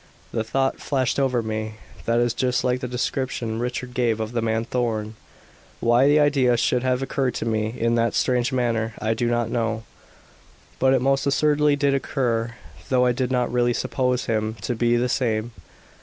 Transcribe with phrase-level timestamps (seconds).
[0.31, 4.41] The thought flashed over me, 'That is just like the description Richard gave of the
[4.41, 5.13] man Thorn.'
[5.79, 9.51] Why the idea should have occurred to me in that strange manner, I do not
[9.51, 9.83] know,
[10.79, 12.55] but it most assuredly did occur,
[12.89, 15.51] though I did not really suppose him to be the same.